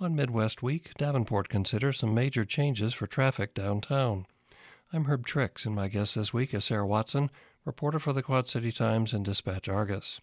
On 0.00 0.16
Midwest 0.16 0.60
Week, 0.60 0.90
Davenport 0.98 1.48
considers 1.48 2.00
some 2.00 2.12
major 2.12 2.44
changes 2.44 2.92
for 2.94 3.06
traffic 3.06 3.54
downtown. 3.54 4.26
I'm 4.92 5.04
Herb 5.04 5.24
Trix, 5.24 5.64
and 5.64 5.74
my 5.74 5.86
guest 5.86 6.16
this 6.16 6.34
week 6.34 6.52
is 6.52 6.64
Sarah 6.64 6.86
Watson, 6.86 7.30
reporter 7.64 8.00
for 8.00 8.12
the 8.12 8.22
Quad 8.22 8.48
City 8.48 8.72
Times 8.72 9.12
and 9.12 9.24
Dispatch 9.24 9.68
Argus. 9.68 10.20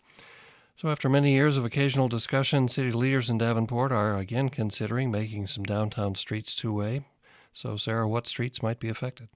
So, 0.75 0.89
after 0.89 1.07
many 1.07 1.31
years 1.31 1.55
of 1.55 1.63
occasional 1.63 2.09
discussion, 2.09 2.67
city 2.67 2.91
leaders 2.91 3.29
in 3.29 3.37
Davenport 3.37 3.93
are 3.93 4.17
again 4.17 4.49
considering 4.49 5.09
making 5.09 5.47
some 5.47 5.63
downtown 5.63 6.15
streets 6.15 6.53
two 6.53 6.73
way. 6.73 7.05
So, 7.53 7.77
Sarah, 7.77 8.09
what 8.09 8.27
streets 8.27 8.61
might 8.61 8.79
be 8.79 8.89
affected? 8.89 9.29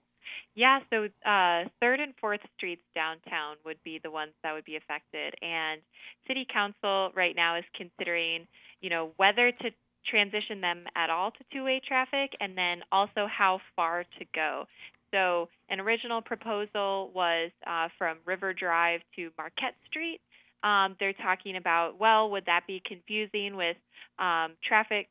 Yeah, 0.54 0.80
so 0.90 1.06
uh, 1.26 1.70
third 1.80 2.02
and 2.02 2.14
fourth 2.20 2.42
streets 2.58 2.84
downtown 2.94 3.56
would 3.64 3.78
be 3.86 4.02
the 4.04 4.12
ones 4.12 4.34
that 4.44 4.54
would 4.54 4.66
be 4.66 4.76
affected, 4.76 5.34
and 5.42 5.82
City 6.28 6.46
Council 6.52 7.12
right 7.16 7.36
now 7.38 7.56
is 7.58 7.66
considering, 7.74 8.48
you 8.82 8.90
know, 8.90 9.12
whether 9.16 9.52
to 9.52 9.72
transition 10.10 10.62
them 10.62 10.86
at 10.96 11.10
all 11.10 11.32
to 11.32 11.38
two-way 11.52 11.82
traffic, 11.88 12.32
and 12.40 12.58
then 12.58 12.82
also 12.92 13.28
how 13.28 13.60
far 13.76 14.04
to 14.20 14.26
go. 14.34 14.66
So, 15.12 15.50
an 15.70 15.80
original 15.80 16.22
proposal 16.22 17.12
was 17.14 17.52
uh, 17.66 17.88
from 17.98 18.18
River 18.26 18.54
Drive 18.54 19.02
to 19.16 19.30
Marquette 19.38 19.76
Street. 19.88 20.20
Um, 20.64 20.96
they're 21.00 21.14
talking 21.14 21.58
about, 21.58 22.00
well, 22.00 22.30
would 22.32 22.46
that 22.46 22.62
be 22.68 22.82
confusing 22.86 23.56
with 23.56 23.78
um, 24.20 24.54
traffic, 24.68 25.08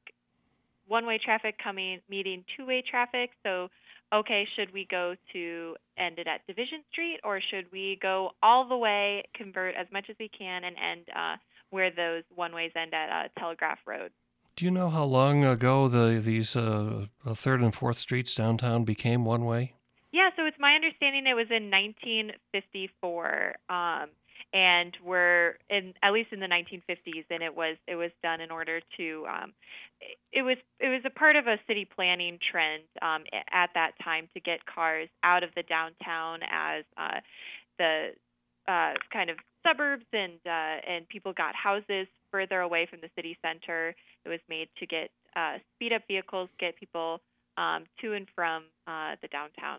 one-way 0.89 1.19
traffic 1.25 1.57
coming 1.63 2.01
meeting 2.11 2.45
two-way 2.57 2.83
traffic? 2.89 3.31
So 3.43 3.69
okay, 4.15 4.47
should 4.57 4.73
we 4.73 4.87
go 4.91 5.15
to 5.33 5.77
end 5.99 6.19
it 6.19 6.27
at 6.27 6.47
Division 6.47 6.83
Street 6.93 7.21
or 7.25 7.41
should 7.51 7.67
we 7.73 7.99
go 8.01 8.31
all 8.43 8.69
the 8.69 8.77
way, 8.77 9.25
convert 9.35 9.75
as 9.75 9.87
much 9.93 10.07
as 10.09 10.17
we 10.21 10.29
can, 10.29 10.65
and 10.65 10.77
end 10.77 11.07
uh, 11.15 11.37
where 11.71 11.91
those 11.91 12.23
one 12.35 12.55
ways 12.55 12.71
end 12.77 12.95
at 12.95 13.09
uh, 13.09 13.29
Telegraph 13.39 13.79
Road? 13.87 14.11
Do 14.57 14.65
you 14.65 14.71
know 14.71 14.89
how 14.89 15.05
long 15.05 15.45
ago 15.45 15.89
the 15.89 16.21
these 16.25 16.55
uh, 16.55 17.07
uh 17.27 17.35
third 17.35 17.61
and 17.61 17.75
fourth 17.75 17.99
streets 17.99 18.35
downtown 18.35 18.85
became 18.85 19.25
one 19.25 19.45
way? 19.45 19.75
Yeah, 20.13 20.31
so 20.37 20.47
it's 20.47 20.59
my 20.61 20.75
understanding 20.75 21.27
it 21.27 21.35
was 21.35 21.51
in 21.51 21.71
1954. 21.71 23.57
Um, 23.69 24.11
and 24.53 24.97
were 25.05 25.57
in 25.69 25.93
at 26.03 26.13
least 26.13 26.33
in 26.33 26.39
the 26.39 26.47
1950s 26.47 27.25
and 27.29 27.43
it 27.43 27.55
was 27.55 27.77
it 27.89 27.97
was 27.97 28.13
done 28.23 28.41
in 28.41 28.53
order 28.53 28.81
to 28.97 29.27
um, 29.27 29.53
it 30.33 30.43
was 30.43 30.57
it 30.79 30.89
was 30.89 31.03
a 31.05 31.11
part 31.11 31.35
of 31.35 31.47
a 31.49 31.59
city 31.67 31.85
planning 31.85 32.39
trend 32.51 32.85
um, 33.03 33.25
at 33.51 33.71
that 33.75 33.93
time 34.03 34.29
to 34.33 34.41
get 34.41 34.65
cars 34.65 35.09
out 35.25 35.43
of 35.43 35.51
the 35.57 35.65
downtown 35.65 36.41
as 36.49 36.85
uh, 36.97 37.19
the 37.79 38.11
uh, 38.69 38.93
kind 39.13 39.29
of 39.29 39.37
suburbs 39.67 40.07
and 40.13 40.39
uh, 40.47 40.79
and 40.89 41.09
people 41.09 41.33
got 41.33 41.55
houses 41.57 42.07
further 42.35 42.61
away 42.61 42.85
from 42.91 42.99
the 43.01 43.11
city 43.15 43.39
center. 43.47 43.95
It 44.25 44.29
was 44.29 44.41
made 44.49 44.69
to 44.81 44.87
get 44.87 45.11
uh, 45.37 45.59
speed 45.77 45.93
up 45.93 46.03
vehicles, 46.09 46.49
get 46.59 46.75
people 46.77 47.21
um, 47.57 47.85
to 48.01 48.15
and 48.15 48.27
from 48.35 48.65
uh, 48.89 49.15
the 49.23 49.29
downtown. 49.29 49.79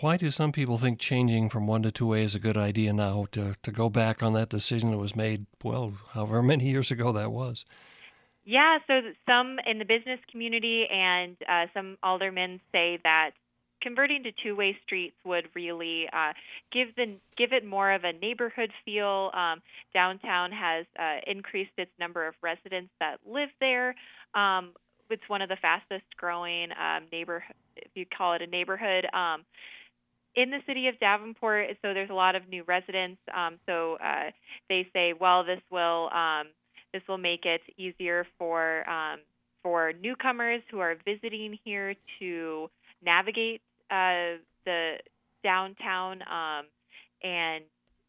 Why 0.00 0.18
do 0.18 0.30
some 0.30 0.52
people 0.52 0.76
think 0.76 0.98
changing 0.98 1.48
from 1.48 1.66
one 1.66 1.82
to 1.84 1.90
two 1.90 2.12
A 2.12 2.18
is 2.18 2.34
a 2.34 2.38
good 2.38 2.58
idea 2.58 2.92
now 2.92 3.26
to, 3.32 3.54
to 3.62 3.70
go 3.72 3.88
back 3.88 4.22
on 4.22 4.34
that 4.34 4.50
decision 4.50 4.90
that 4.90 4.98
was 4.98 5.16
made, 5.16 5.46
well, 5.64 5.94
however 6.12 6.42
many 6.42 6.68
years 6.68 6.90
ago 6.90 7.10
that 7.12 7.32
was? 7.32 7.64
Yeah, 8.44 8.78
so 8.86 9.00
some 9.26 9.56
in 9.66 9.78
the 9.78 9.86
business 9.86 10.20
community 10.30 10.86
and 10.92 11.36
uh, 11.48 11.66
some 11.72 11.96
aldermen 12.02 12.60
say 12.70 12.98
that 13.02 13.30
converting 13.80 14.22
to 14.24 14.32
two-way 14.42 14.76
streets 14.84 15.16
would 15.24 15.48
really 15.54 16.06
uh, 16.12 16.32
give 16.72 16.94
the 16.96 17.16
give 17.36 17.52
it 17.52 17.64
more 17.64 17.92
of 17.92 18.04
a 18.04 18.12
neighborhood 18.12 18.70
feel. 18.84 19.30
Um, 19.34 19.60
downtown 19.94 20.50
has 20.52 20.86
uh, 20.98 21.18
increased 21.26 21.72
its 21.76 21.90
number 21.98 22.26
of 22.26 22.34
residents 22.42 22.90
that 23.00 23.18
live 23.26 23.50
there. 23.60 23.94
Um, 24.34 24.72
it's 25.10 25.28
one 25.28 25.42
of 25.42 25.48
the 25.48 25.56
fastest 25.56 26.04
growing 26.16 26.68
um, 26.72 27.04
if 27.10 27.88
you 27.94 28.04
call 28.06 28.34
it 28.34 28.42
a 28.42 28.46
neighborhood. 28.46 29.06
Um, 29.12 29.44
in 30.34 30.50
the 30.50 30.58
city 30.66 30.86
of 30.86 30.98
Davenport, 31.00 31.68
so 31.82 31.94
there's 31.94 32.10
a 32.10 32.14
lot 32.14 32.36
of 32.36 32.48
new 32.48 32.62
residents. 32.64 33.20
Um, 33.34 33.58
so 33.66 33.96
uh, 34.04 34.30
they 34.68 34.86
say, 34.92 35.12
well, 35.18 35.44
this 35.44 35.60
will 35.70 36.10
um, 36.12 36.48
this 36.92 37.02
will 37.08 37.18
make 37.18 37.44
it 37.44 37.60
easier 37.76 38.26
for 38.38 38.88
um, 38.88 39.20
for 39.62 39.92
newcomers 40.00 40.62
who 40.70 40.78
are 40.78 40.96
visiting 41.04 41.58
here 41.64 41.94
to 42.20 42.70
navigate 43.04 43.60
uh, 43.90 44.38
the 44.64 44.96
downtown, 45.42 46.22
um, 46.22 46.66
and 47.22 47.64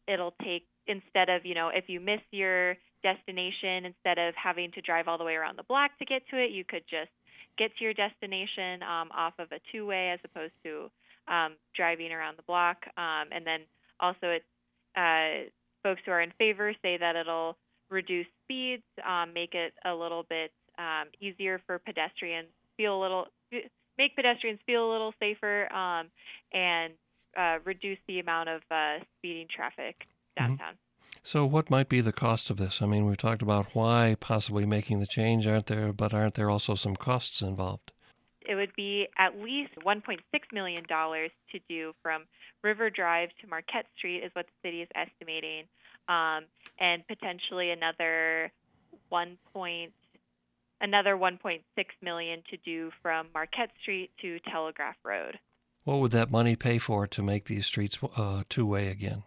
it'll 0.06 0.34
take 0.42 0.66
instead 0.86 1.28
of 1.28 1.44
you 1.44 1.54
know 1.54 1.68
if 1.68 1.84
you 1.88 2.00
miss 2.00 2.20
your 2.30 2.76
destination, 3.02 3.86
instead 3.86 4.18
of 4.18 4.34
having 4.34 4.70
to 4.72 4.80
drive 4.80 5.08
all 5.08 5.18
the 5.18 5.24
way 5.24 5.34
around 5.34 5.58
the 5.58 5.64
block 5.64 5.90
to 5.98 6.04
get 6.04 6.22
to 6.30 6.36
it, 6.36 6.50
you 6.50 6.64
could 6.64 6.84
just 6.88 7.10
get 7.58 7.76
to 7.76 7.84
your 7.84 7.94
destination 7.94 8.82
um, 8.82 9.10
off 9.12 9.34
of 9.38 9.50
a 9.52 9.60
two-way 9.72 10.10
as 10.10 10.20
opposed 10.24 10.52
to 10.62 10.90
um, 11.28 11.54
driving 11.74 12.12
around 12.12 12.36
the 12.36 12.42
block. 12.42 12.78
Um, 12.96 13.28
and 13.32 13.46
then 13.46 13.60
also, 14.00 14.28
it, 14.28 14.44
uh, 14.96 15.48
folks 15.82 16.00
who 16.04 16.12
are 16.12 16.22
in 16.22 16.32
favor 16.38 16.72
say 16.82 16.96
that 16.98 17.16
it'll 17.16 17.56
reduce 17.90 18.26
speeds, 18.44 18.82
um, 19.06 19.32
make 19.32 19.54
it 19.54 19.72
a 19.84 19.94
little 19.94 20.24
bit 20.28 20.52
um, 20.78 21.08
easier 21.20 21.60
for 21.66 21.78
pedestrians, 21.78 22.48
feel 22.76 22.98
a 22.98 23.00
little, 23.00 23.26
make 24.00 24.16
pedestrians 24.16 24.60
feel 24.66 24.88
a 24.88 24.90
little 24.90 25.14
safer, 25.20 25.72
um, 25.72 26.06
and 26.52 26.94
uh, 27.36 27.58
reduce 27.64 27.98
the 28.08 28.18
amount 28.18 28.48
of 28.48 28.62
uh, 28.70 28.98
speeding 29.18 29.46
traffic 29.54 29.96
mm-hmm. 30.00 30.46
downtown. 30.46 30.74
Mm-hmm. 30.74 31.20
So, 31.22 31.44
what 31.44 31.68
might 31.68 31.88
be 31.88 32.00
the 32.00 32.12
cost 32.12 32.48
of 32.48 32.56
this? 32.56 32.80
I 32.80 32.86
mean, 32.86 33.06
we've 33.06 33.16
talked 33.16 33.42
about 33.42 33.66
why 33.74 34.16
possibly 34.20 34.64
making 34.64 35.00
the 35.00 35.06
change, 35.06 35.46
aren't 35.46 35.66
there? 35.66 35.92
But 35.92 36.14
aren't 36.14 36.34
there 36.34 36.48
also 36.48 36.74
some 36.74 36.96
costs 36.96 37.42
involved? 37.42 37.92
it 38.50 38.56
would 38.56 38.74
be 38.74 39.06
at 39.16 39.38
least 39.38 39.70
$1.6 39.86 40.18
million 40.52 40.84
to 40.84 41.58
do 41.68 41.92
from 42.02 42.24
River 42.62 42.90
Drive 42.90 43.28
to 43.40 43.46
Marquette 43.46 43.86
Street, 43.96 44.24
is 44.24 44.30
what 44.34 44.46
the 44.46 44.68
city 44.68 44.82
is 44.82 44.88
estimating, 44.96 45.64
um, 46.08 46.44
and 46.80 47.06
potentially 47.06 47.70
another 47.70 48.50
1. 49.10 49.38
Another 50.80 51.16
1.6 51.16 51.60
million 52.02 52.42
to 52.50 52.56
do 52.58 52.90
from 53.02 53.28
Marquette 53.34 53.70
Street 53.82 54.10
to 54.22 54.38
Telegraph 54.50 54.96
Road. 55.04 55.38
What 55.84 56.00
would 56.00 56.12
that 56.12 56.30
money 56.30 56.56
pay 56.56 56.78
for 56.78 57.06
to 57.06 57.22
make 57.22 57.46
these 57.46 57.66
streets 57.66 57.98
uh, 58.16 58.44
two-way 58.48 58.88
again? 58.88 59.24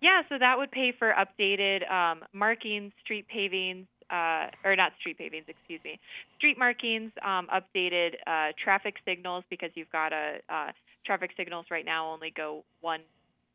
Yeah, 0.00 0.22
so 0.28 0.38
that 0.38 0.56
would 0.58 0.70
pay 0.70 0.92
for 0.96 1.12
updated 1.12 1.90
um, 1.90 2.24
markings, 2.32 2.92
street 3.02 3.26
pavings, 3.28 3.86
uh, 4.10 4.46
or 4.64 4.76
not 4.76 4.92
street 5.00 5.18
pavings, 5.18 5.48
excuse 5.48 5.80
me, 5.84 5.98
street 6.36 6.58
markings, 6.58 7.12
um, 7.22 7.48
updated 7.52 8.14
uh, 8.26 8.52
traffic 8.62 8.94
signals 9.04 9.44
because 9.50 9.70
you've 9.74 9.90
got 9.90 10.12
a 10.12 10.38
uh, 10.48 10.70
traffic 11.04 11.30
signals 11.36 11.66
right 11.70 11.84
now 11.84 12.06
only 12.10 12.30
go 12.30 12.64
one, 12.80 13.00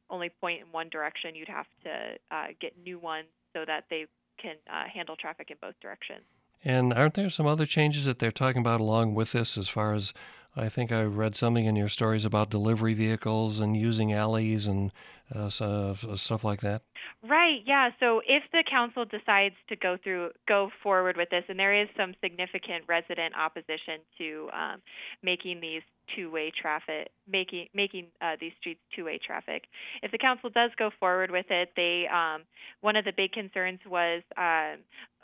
only 0.09 0.29
point 0.29 0.61
in 0.61 0.67
one 0.71 0.89
direction. 0.89 1.35
You'd 1.35 1.47
have 1.47 1.67
to 1.85 2.17
uh, 2.29 2.47
get 2.59 2.73
new 2.83 3.00
ones 3.00 3.27
so 3.53 3.63
that 3.65 3.85
they 3.89 4.05
can 4.41 4.55
uh, 4.69 4.83
handle 4.94 5.15
traffic 5.15 5.50
in 5.50 5.57
both 5.61 5.75
directions. 5.81 6.23
And 6.66 6.94
aren't 6.94 7.16
there 7.16 7.29
some 7.29 7.46
other 7.46 7.66
changes 7.66 8.06
that 8.06 8.19
they're 8.19 8.31
talking 8.31 8.62
about 8.62 8.79
along 8.79 9.16
with 9.16 9.34
this 9.34 9.57
as 9.57 9.68
far 9.68 9.94
as 9.94 10.13
I 10.56 10.69
think 10.69 10.91
I 10.91 11.03
read 11.03 11.36
something 11.36 11.66
in 11.66 11.75
your 11.75 11.90
stories 11.90 12.25
about 12.25 12.50
delivery 12.50 12.94
vehicles 12.94 13.59
and 13.59 13.75
using 13.75 14.14
alleys 14.14 14.68
and 14.68 14.91
uh, 15.34 15.50
stuff 15.50 16.44
like 16.44 16.62
that. 16.62 16.84
Right. 17.28 17.62
Yeah. 17.66 17.90
So 18.00 18.22
if 18.28 18.44
the 18.52 18.63
council 18.69 19.06
decides 19.06 19.56
to 19.69 19.75
go 19.75 19.97
through, 20.03 20.31
go 20.47 20.69
forward 20.84 21.18
with 21.18 21.30
this, 21.30 21.44
and 21.50 21.58
there 21.58 21.81
is 21.81 21.88
some 21.97 22.13
significant 22.22 22.84
resident 22.88 23.34
opposition 23.36 24.00
to 24.19 24.50
um, 24.53 24.81
making 25.24 25.59
these 25.62 25.81
two-way 26.16 26.52
traffic, 26.62 27.09
making 27.28 27.68
making 27.74 28.08
uh, 28.22 28.36
these 28.40 28.52
streets 28.59 28.81
two-way 28.96 29.19
traffic. 29.25 29.63
If 30.03 30.12
the 30.12 30.18
council 30.18 30.50
does 30.50 30.72
go 30.78 30.92
forward 31.00 31.31
with 31.31 31.46
it, 31.50 31.69
they 31.75 32.06
um, 32.13 32.42
one 32.81 32.96
of 32.96 33.06
the 33.06 33.13
big 33.16 33.31
concerns 33.31 33.80
was 33.90 34.22
uh, 34.38 34.75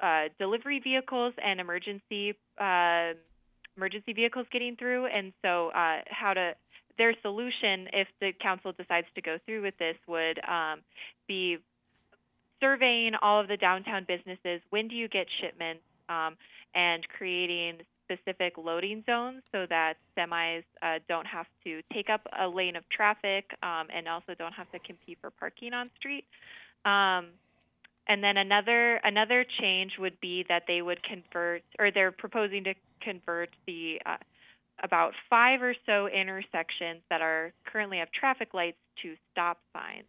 uh, 0.01 0.29
delivery 0.39 0.79
vehicles 0.79 1.33
and 1.43 1.59
emergency 1.59 2.33
uh, 2.57 3.13
emergency 3.79 4.13
vehicles 4.13 4.45
getting 4.51 4.75
through, 4.75 5.05
and 5.07 5.31
so 5.41 5.69
uh, 5.69 6.01
how 6.09 6.33
to 6.33 6.53
their 6.97 7.13
solution, 7.21 7.87
if 7.93 8.09
the 8.19 8.33
council 8.41 8.73
decides 8.77 9.07
to 9.15 9.21
go 9.21 9.37
through 9.45 9.61
with 9.61 9.77
this, 9.79 9.95
would 10.05 10.37
um, 10.45 10.81
be 11.29 11.57
surveying 12.59 13.13
all 13.21 13.39
of 13.39 13.47
the 13.47 13.55
downtown 13.55 14.05
businesses. 14.05 14.59
When 14.69 14.89
do 14.89 14.95
you 14.95 15.07
get 15.07 15.25
shipments? 15.39 15.81
Um, 16.09 16.35
and 16.75 17.07
creating 17.17 17.79
specific 18.05 18.57
loading 18.57 19.03
zones 19.05 19.41
so 19.51 19.65
that 19.69 19.95
semis 20.17 20.63
uh, 20.81 20.99
don't 21.07 21.27
have 21.27 21.45
to 21.63 21.81
take 21.93 22.09
up 22.09 22.21
a 22.39 22.47
lane 22.47 22.75
of 22.75 22.83
traffic 22.89 23.45
um, 23.61 23.87
and 23.95 24.07
also 24.07 24.33
don't 24.37 24.53
have 24.53 24.71
to 24.71 24.79
compete 24.79 25.17
for 25.21 25.29
parking 25.29 25.73
on 25.73 25.89
street. 25.97 26.25
Um, 26.85 27.27
and 28.09 28.23
then 28.23 28.37
another 28.37 28.95
another 29.03 29.45
change 29.61 29.93
would 29.99 30.19
be 30.19 30.43
that 30.49 30.63
they 30.67 30.81
would 30.81 31.01
convert, 31.03 31.61
or 31.77 31.91
they're 31.91 32.11
proposing 32.11 32.63
to 32.65 32.73
convert 33.01 33.49
the 33.67 34.01
uh, 34.05 34.17
about 34.83 35.13
five 35.29 35.61
or 35.61 35.75
so 35.85 36.07
intersections 36.07 37.01
that 37.09 37.21
are 37.21 37.53
currently 37.65 37.99
have 37.99 38.11
traffic 38.11 38.53
lights 38.53 38.77
to 39.03 39.15
stop 39.31 39.59
signs. 39.71 40.07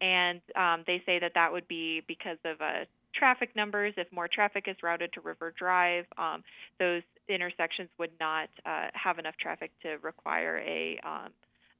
And 0.00 0.40
um, 0.56 0.84
they 0.86 1.02
say 1.06 1.18
that 1.20 1.32
that 1.34 1.52
would 1.52 1.68
be 1.68 2.02
because 2.06 2.38
of 2.44 2.60
a 2.60 2.86
traffic 3.14 3.54
numbers. 3.54 3.94
If 3.96 4.10
more 4.12 4.28
traffic 4.28 4.64
is 4.66 4.76
routed 4.82 5.12
to 5.14 5.20
River 5.20 5.54
Drive, 5.56 6.04
um, 6.18 6.42
those 6.78 7.02
intersections 7.28 7.88
would 7.98 8.10
not 8.20 8.48
uh, 8.66 8.88
have 8.92 9.18
enough 9.18 9.36
traffic 9.40 9.70
to 9.82 9.96
require 10.02 10.58
a 10.58 10.98
um, 11.04 11.30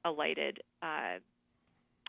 a 0.05 0.11
lighted 0.11 0.61
uh, 0.81 1.17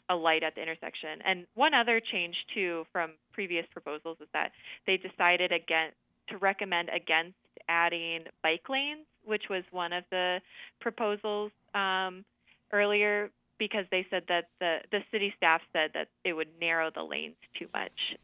a 0.08 0.14
light 0.14 0.42
at 0.42 0.54
the 0.54 0.62
intersection. 0.62 1.20
And 1.24 1.46
one 1.54 1.74
other 1.74 2.00
change 2.00 2.36
too 2.54 2.84
from 2.92 3.12
previous 3.32 3.66
proposals 3.72 4.18
is 4.20 4.28
that 4.32 4.52
they 4.86 4.96
decided 4.96 5.52
again 5.52 5.90
to 6.28 6.38
recommend 6.38 6.88
against 6.88 7.36
adding 7.68 8.24
bike 8.42 8.68
lanes, 8.68 9.06
which 9.24 9.44
was 9.50 9.64
one 9.70 9.92
of 9.92 10.04
the 10.10 10.40
proposals 10.80 11.52
um, 11.74 12.24
earlier 12.72 13.30
because 13.58 13.84
they 13.90 14.06
said 14.10 14.22
that 14.28 14.48
the 14.60 14.78
the 14.90 15.00
city 15.10 15.32
staff 15.36 15.60
said 15.72 15.90
that 15.94 16.08
it 16.24 16.32
would 16.32 16.48
narrow 16.60 16.90
the 16.94 17.02
lanes 17.02 17.36
too 17.58 17.66
much. 17.72 18.16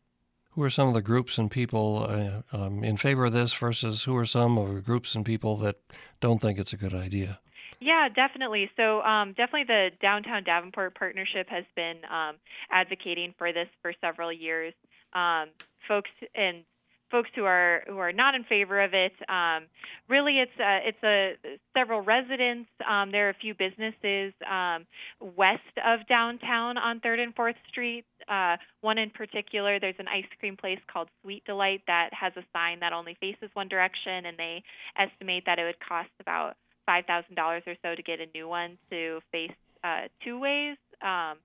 Who 0.52 0.62
are 0.62 0.70
some 0.70 0.86
of 0.86 0.94
the 0.94 1.02
groups 1.02 1.36
and 1.36 1.50
people 1.50 2.06
uh, 2.08 2.56
um, 2.56 2.84
in 2.84 2.96
favor 2.96 3.24
of 3.24 3.32
this 3.32 3.52
versus 3.52 4.04
who 4.04 4.16
are 4.16 4.24
some 4.24 4.56
of 4.56 4.72
the 4.72 4.80
groups 4.80 5.16
and 5.16 5.24
people 5.24 5.56
that 5.58 5.80
don't 6.20 6.40
think 6.40 6.58
it's 6.58 6.72
a 6.72 6.76
good 6.76 6.94
idea? 6.94 7.40
Yeah, 7.84 8.08
definitely. 8.08 8.70
So, 8.78 9.02
um, 9.02 9.34
definitely 9.34 9.64
the 9.64 9.90
Downtown 10.00 10.42
Davenport 10.42 10.94
Partnership 10.94 11.48
has 11.50 11.64
been 11.76 11.96
um, 12.10 12.36
advocating 12.70 13.34
for 13.36 13.52
this 13.52 13.68
for 13.82 13.92
several 14.00 14.32
years. 14.32 14.72
Um, 15.12 15.48
folks 15.86 16.08
and 16.34 16.64
folks 17.10 17.28
who 17.34 17.44
are 17.44 17.82
who 17.86 17.98
are 17.98 18.10
not 18.10 18.34
in 18.34 18.44
favor 18.44 18.82
of 18.82 18.94
it. 18.94 19.12
Um, 19.28 19.64
really, 20.08 20.38
it's 20.38 20.58
a, 20.58 20.80
it's 20.88 21.02
a 21.04 21.34
several 21.76 22.00
residents. 22.00 22.70
Um, 22.88 23.12
there 23.12 23.26
are 23.26 23.30
a 23.30 23.34
few 23.34 23.52
businesses 23.52 24.32
um, 24.50 24.86
west 25.20 25.60
of 25.84 26.08
downtown 26.08 26.78
on 26.78 27.00
Third 27.00 27.20
and 27.20 27.34
Fourth 27.34 27.56
Street. 27.68 28.06
Uh, 28.26 28.56
one 28.80 28.96
in 28.96 29.10
particular, 29.10 29.78
there's 29.78 29.94
an 29.98 30.08
ice 30.08 30.24
cream 30.40 30.56
place 30.56 30.80
called 30.90 31.10
Sweet 31.20 31.44
Delight 31.44 31.82
that 31.86 32.08
has 32.18 32.32
a 32.36 32.44
sign 32.54 32.80
that 32.80 32.94
only 32.94 33.14
faces 33.20 33.50
one 33.52 33.68
direction, 33.68 34.24
and 34.24 34.38
they 34.38 34.62
estimate 34.98 35.42
that 35.44 35.58
it 35.58 35.64
would 35.64 35.80
cost 35.86 36.08
about 36.18 36.56
five 36.86 37.04
thousand 37.06 37.34
dollars 37.34 37.62
or 37.66 37.74
so 37.82 37.94
to 37.94 38.02
get 38.02 38.20
a 38.20 38.26
new 38.34 38.48
one 38.48 38.78
to 38.90 39.20
face 39.32 39.52
uh, 39.82 40.08
two 40.22 40.38
ways. 40.38 40.76
Um, 41.02 41.36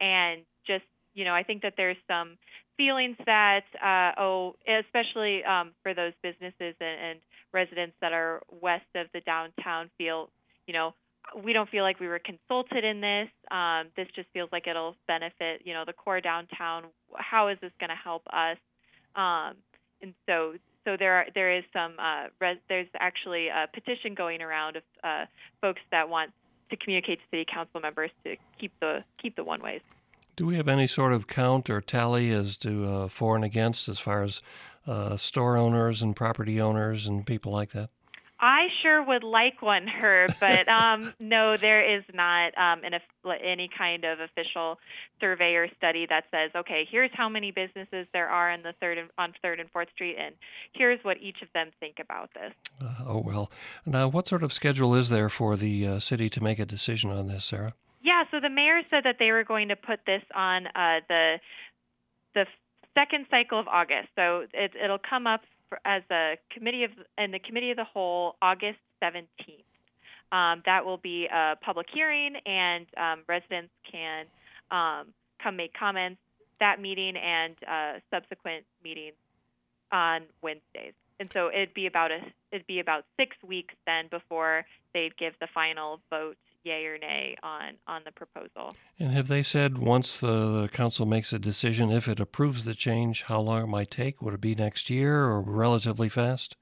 and 0.00 0.42
just 0.66 0.84
you 1.14 1.24
know, 1.24 1.34
I 1.34 1.42
think 1.42 1.62
that 1.62 1.74
there's 1.76 1.96
some 2.08 2.38
feelings 2.76 3.16
that, 3.26 3.64
uh, 3.84 4.20
oh, 4.20 4.56
especially 4.66 5.44
um, 5.44 5.72
for 5.82 5.94
those 5.94 6.12
businesses 6.22 6.74
and, 6.80 7.00
and 7.00 7.18
residents 7.52 7.94
that 8.00 8.12
are 8.12 8.40
west 8.60 8.86
of 8.94 9.08
the 9.12 9.20
downtown, 9.20 9.90
feel, 9.98 10.30
you 10.66 10.72
know, 10.72 10.94
we 11.42 11.52
don't 11.52 11.68
feel 11.68 11.84
like 11.84 12.00
we 12.00 12.08
were 12.08 12.18
consulted 12.18 12.84
in 12.84 13.00
this. 13.00 13.28
Um, 13.50 13.86
this 13.96 14.08
just 14.14 14.28
feels 14.32 14.48
like 14.52 14.66
it'll 14.66 14.96
benefit, 15.06 15.62
you 15.64 15.72
know, 15.72 15.84
the 15.86 15.92
core 15.92 16.20
downtown. 16.20 16.84
How 17.14 17.48
is 17.48 17.58
this 17.60 17.72
going 17.78 17.90
to 17.90 17.96
help 17.96 18.22
us? 18.32 18.56
Um, 19.14 19.56
and 20.00 20.14
so, 20.26 20.54
so 20.84 20.96
there 20.98 21.14
are, 21.14 21.26
there 21.34 21.56
is 21.56 21.64
some 21.72 21.94
uh, 21.98 22.26
res- 22.40 22.58
there's 22.68 22.88
actually 22.98 23.48
a 23.48 23.66
petition 23.72 24.14
going 24.14 24.42
around 24.42 24.76
of 24.76 24.82
uh, 25.04 25.24
folks 25.60 25.80
that 25.90 26.08
want 26.08 26.32
to 26.70 26.76
communicate 26.76 27.18
to 27.18 27.24
city 27.30 27.46
council 27.52 27.80
members 27.80 28.10
to 28.24 28.36
keep 28.58 28.72
the 28.80 29.04
keep 29.20 29.36
the 29.36 29.44
one 29.44 29.62
ways. 29.62 29.80
Do 30.36 30.46
we 30.46 30.56
have 30.56 30.68
any 30.68 30.86
sort 30.86 31.12
of 31.12 31.26
count 31.26 31.68
or 31.68 31.80
tally 31.80 32.30
as 32.30 32.56
to 32.58 32.86
uh, 32.86 33.08
for 33.08 33.36
and 33.36 33.44
against 33.44 33.88
as 33.88 33.98
far 33.98 34.22
as 34.22 34.40
uh, 34.86 35.16
store 35.16 35.56
owners 35.56 36.02
and 36.02 36.16
property 36.16 36.60
owners 36.60 37.06
and 37.06 37.26
people 37.26 37.52
like 37.52 37.72
that? 37.72 37.90
I 38.42 38.66
sure 38.82 39.00
would 39.04 39.22
like 39.22 39.62
one, 39.62 39.86
Herb, 39.86 40.32
but 40.40 40.68
um, 40.68 41.14
no, 41.20 41.56
there 41.56 41.96
is 41.96 42.02
not 42.12 42.48
um, 42.58 42.82
an, 42.82 42.94
any 43.40 43.70
kind 43.78 44.04
of 44.04 44.18
official 44.18 44.80
survey 45.20 45.54
or 45.54 45.68
study 45.76 46.06
that 46.10 46.24
says, 46.32 46.50
okay, 46.56 46.84
here's 46.90 47.12
how 47.14 47.28
many 47.28 47.52
businesses 47.52 48.08
there 48.12 48.28
are 48.28 48.50
in 48.50 48.62
the 48.62 48.74
third 48.80 48.98
and, 48.98 49.10
on 49.16 49.32
Third 49.42 49.60
and 49.60 49.70
Fourth 49.70 49.88
Street, 49.94 50.16
and 50.18 50.34
here's 50.72 50.98
what 51.04 51.18
each 51.18 51.40
of 51.40 51.48
them 51.54 51.70
think 51.78 51.96
about 52.00 52.30
this. 52.34 52.52
Uh, 52.84 53.04
oh 53.06 53.22
well. 53.24 53.48
Now, 53.86 54.08
what 54.08 54.26
sort 54.26 54.42
of 54.42 54.52
schedule 54.52 54.92
is 54.96 55.08
there 55.08 55.28
for 55.28 55.56
the 55.56 55.86
uh, 55.86 55.98
city 56.00 56.28
to 56.30 56.42
make 56.42 56.58
a 56.58 56.66
decision 56.66 57.10
on 57.10 57.28
this, 57.28 57.44
Sarah? 57.44 57.74
Yeah, 58.02 58.24
so 58.32 58.40
the 58.40 58.50
mayor 58.50 58.80
said 58.90 59.04
that 59.04 59.16
they 59.20 59.30
were 59.30 59.44
going 59.44 59.68
to 59.68 59.76
put 59.76 60.00
this 60.04 60.22
on 60.34 60.66
uh, 60.66 60.98
the 61.08 61.38
the 62.34 62.46
second 62.94 63.26
cycle 63.30 63.60
of 63.60 63.68
August. 63.68 64.08
So 64.16 64.46
it, 64.52 64.72
it'll 64.82 64.98
come 64.98 65.26
up 65.26 65.42
as 65.84 66.02
a 66.10 66.36
committee 66.50 66.84
of 66.84 66.90
in 67.18 67.30
the 67.30 67.38
committee 67.38 67.70
of 67.70 67.76
the 67.76 67.84
whole 67.84 68.36
August 68.42 68.78
17th. 69.02 69.26
Um, 70.32 70.62
that 70.64 70.84
will 70.84 70.96
be 70.96 71.26
a 71.26 71.56
public 71.60 71.86
hearing, 71.92 72.36
and 72.46 72.86
um, 72.96 73.22
residents 73.28 73.72
can 73.90 74.24
um, 74.70 75.08
come 75.42 75.56
make 75.56 75.74
comments 75.74 76.20
that 76.58 76.80
meeting 76.80 77.16
and 77.16 77.54
uh, 77.68 77.92
subsequent 78.10 78.64
meetings 78.82 79.16
on 79.90 80.22
Wednesdays. 80.42 80.94
And 81.20 81.28
so 81.34 81.48
it'd 81.48 81.74
be 81.74 81.86
about 81.86 82.10
a 82.10 82.18
it'd 82.50 82.66
be 82.66 82.80
about 82.80 83.04
six 83.18 83.36
weeks 83.46 83.74
then 83.86 84.06
before 84.10 84.64
they'd 84.94 85.16
give 85.16 85.34
the 85.40 85.48
final 85.54 86.00
vote 86.08 86.36
yay 86.64 86.84
or 86.86 86.98
nay 86.98 87.36
on 87.42 87.74
on 87.86 88.02
the 88.04 88.12
proposal. 88.12 88.74
And 88.98 89.12
have 89.12 89.28
they 89.28 89.42
said 89.42 89.78
once 89.78 90.20
the 90.20 90.68
council 90.72 91.06
makes 91.06 91.32
a 91.32 91.38
decision, 91.38 91.90
if 91.90 92.08
it 92.08 92.20
approves 92.20 92.64
the 92.64 92.74
change, 92.74 93.24
how 93.24 93.40
long 93.40 93.64
it 93.64 93.68
might 93.68 93.90
take? 93.90 94.22
Would 94.22 94.34
it 94.34 94.40
be 94.40 94.54
next 94.54 94.90
year 94.90 95.24
or 95.24 95.40
relatively 95.40 96.08
fast? 96.08 96.56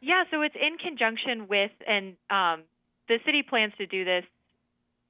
Yeah, 0.00 0.24
so 0.30 0.40
it's 0.40 0.56
in 0.56 0.78
conjunction 0.78 1.46
with, 1.48 1.72
and 1.86 2.16
um, 2.30 2.62
the 3.08 3.18
city 3.26 3.42
plans 3.42 3.74
to 3.78 3.86
do 3.86 4.04
this 4.04 4.24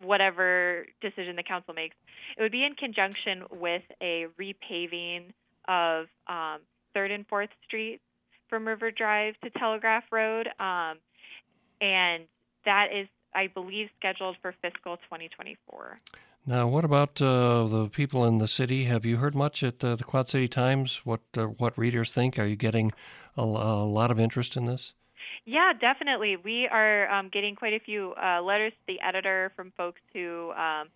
whatever 0.02 0.86
decision 1.00 1.36
the 1.36 1.42
council 1.42 1.74
makes. 1.74 1.94
It 2.36 2.42
would 2.42 2.52
be 2.52 2.64
in 2.64 2.74
conjunction 2.74 3.44
with 3.50 3.82
a 4.00 4.26
repaving 4.40 5.32
of 5.68 6.06
um, 6.26 6.60
Third 6.94 7.10
and 7.10 7.26
Fourth 7.28 7.50
Streets 7.66 8.02
from 8.48 8.66
River 8.66 8.90
Drive 8.90 9.34
to 9.44 9.50
Telegraph 9.50 10.04
Road, 10.10 10.48
um, 10.58 10.96
and 11.80 12.24
that 12.64 12.86
is 12.92 13.06
I 13.34 13.46
believe, 13.46 13.88
scheduled 13.98 14.36
for 14.42 14.54
fiscal 14.62 14.96
2024. 14.96 15.98
Now, 16.46 16.66
what 16.68 16.84
about 16.84 17.20
uh, 17.20 17.66
the 17.66 17.88
people 17.92 18.24
in 18.24 18.38
the 18.38 18.48
city? 18.48 18.84
Have 18.84 19.04
you 19.04 19.18
heard 19.18 19.34
much 19.34 19.62
at 19.62 19.84
uh, 19.84 19.96
the 19.96 20.04
Quad 20.04 20.28
City 20.28 20.48
Times? 20.48 21.02
What 21.04 21.20
uh, 21.36 21.44
what 21.44 21.76
readers 21.76 22.12
think? 22.12 22.38
Are 22.38 22.46
you 22.46 22.56
getting 22.56 22.92
a, 23.36 23.42
a, 23.42 23.84
lot 23.84 24.10
of 24.10 24.18
interest 24.18 24.56
in 24.56 24.64
this? 24.64 24.94
Yeah, 25.44 25.72
definitely. 25.78 26.36
We 26.36 26.66
are 26.66 27.10
um, 27.10 27.28
getting 27.28 27.56
quite 27.56 27.74
a 27.74 27.80
few 27.80 28.14
uh, 28.22 28.40
letters 28.42 28.72
to 28.72 28.94
the 28.94 29.00
editor 29.06 29.52
from 29.54 29.72
folks 29.76 30.00
who, 30.12 30.52
um, 30.52 30.88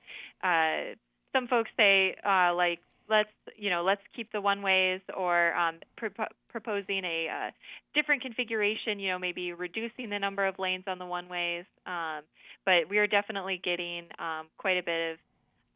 uh, 0.42 0.94
some 1.32 1.46
folks 1.46 1.70
say 1.76 2.16
uh, 2.26 2.54
like 2.54 2.80
let's 3.08 3.28
you 3.56 3.70
know 3.70 3.82
let's 3.82 4.00
keep 4.14 4.30
the 4.32 4.40
one 4.40 4.62
ways 4.62 5.00
or 5.16 5.54
um, 5.54 5.76
proposing 5.96 7.04
a 7.04 7.28
uh, 7.28 7.50
different 7.94 8.22
configuration 8.22 8.98
you 8.98 9.10
know 9.10 9.18
maybe 9.18 9.52
reducing 9.52 10.10
the 10.10 10.18
number 10.18 10.46
of 10.46 10.58
lanes 10.58 10.84
on 10.86 10.98
the 10.98 11.06
one 11.06 11.28
ways. 11.28 11.64
Um, 11.86 12.22
but 12.64 12.88
we 12.88 12.98
are 12.98 13.06
definitely 13.06 13.60
getting 13.62 14.04
um, 14.18 14.46
quite 14.56 14.78
a 14.78 14.82
bit 14.82 15.12
of 15.12 15.18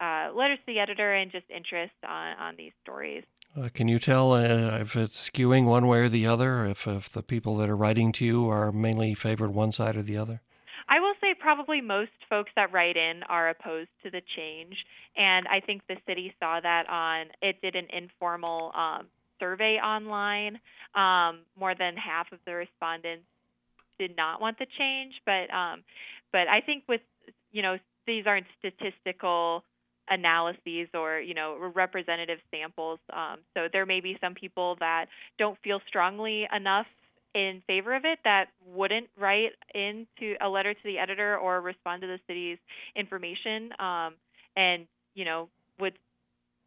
uh, 0.01 0.35
letters 0.35 0.57
to 0.65 0.73
the 0.73 0.79
editor 0.79 1.13
and 1.13 1.31
just 1.31 1.45
interest 1.49 1.93
on, 2.07 2.37
on 2.37 2.55
these 2.57 2.71
stories. 2.81 3.23
Uh, 3.57 3.69
can 3.73 3.87
you 3.87 3.99
tell 3.99 4.33
uh, 4.33 4.77
if 4.79 4.95
it's 4.95 5.29
skewing 5.29 5.65
one 5.65 5.87
way 5.87 5.99
or 5.99 6.09
the 6.09 6.25
other 6.25 6.65
if, 6.65 6.87
if 6.87 7.09
the 7.09 7.23
people 7.23 7.57
that 7.57 7.69
are 7.69 7.75
writing 7.75 8.11
to 8.11 8.23
you 8.23 8.47
are 8.47 8.71
mainly 8.71 9.13
favored 9.13 9.53
one 9.53 9.71
side 9.71 9.97
or 9.97 10.03
the 10.03 10.17
other 10.17 10.41
probably 11.49 11.81
most 11.81 12.11
folks 12.29 12.51
that 12.55 12.71
write 12.71 12.95
in 12.95 13.23
are 13.23 13.49
opposed 13.49 13.89
to 14.03 14.11
the 14.11 14.21
change, 14.35 14.85
and 15.17 15.47
I 15.47 15.59
think 15.59 15.81
the 15.89 15.95
city 16.07 16.31
saw 16.39 16.59
that 16.59 16.87
on 16.87 17.25
it 17.41 17.59
did 17.59 17.75
an 17.75 17.87
informal 17.91 18.71
um, 18.75 19.07
survey 19.39 19.77
online. 19.77 20.59
Um, 20.93 21.39
more 21.59 21.73
than 21.73 21.97
half 21.97 22.31
of 22.31 22.37
the 22.45 22.53
respondents 22.53 23.23
did 23.97 24.15
not 24.15 24.39
want 24.39 24.59
the 24.59 24.67
change, 24.77 25.15
but 25.25 25.51
um, 25.51 25.81
but 26.31 26.47
I 26.47 26.61
think 26.61 26.83
with 26.87 27.01
you 27.51 27.63
know 27.63 27.79
these 28.05 28.25
aren't 28.27 28.45
statistical 28.59 29.63
analyses 30.07 30.87
or 30.93 31.19
you 31.19 31.33
know 31.33 31.57
representative 31.73 32.37
samples. 32.51 32.99
Um, 33.11 33.39
so 33.55 33.61
there 33.73 33.87
may 33.87 34.01
be 34.01 34.19
some 34.21 34.35
people 34.35 34.77
that 34.81 35.07
don't 35.39 35.57
feel 35.63 35.81
strongly 35.87 36.47
enough 36.55 36.85
in 37.33 37.61
favor 37.67 37.95
of 37.95 38.05
it 38.05 38.19
that 38.23 38.47
wouldn't 38.73 39.07
write 39.17 39.51
into 39.73 40.35
a 40.41 40.49
letter 40.49 40.73
to 40.73 40.79
the 40.83 40.97
editor 40.97 41.37
or 41.37 41.61
respond 41.61 42.01
to 42.01 42.07
the 42.07 42.19
city's 42.27 42.57
information 42.95 43.69
um, 43.79 44.13
and 44.55 44.87
you 45.15 45.25
know 45.25 45.47
would 45.79 45.93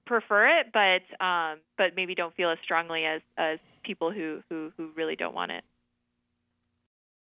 prefer 0.06 0.60
it 0.60 0.66
but 0.72 1.24
um, 1.24 1.58
but 1.76 1.96
maybe 1.96 2.14
don't 2.14 2.34
feel 2.34 2.50
as 2.50 2.58
strongly 2.62 3.04
as 3.04 3.20
as 3.36 3.58
people 3.82 4.12
who 4.12 4.40
who 4.48 4.72
who 4.76 4.90
really 4.96 5.16
don't 5.16 5.34
want 5.34 5.50
it 5.50 5.64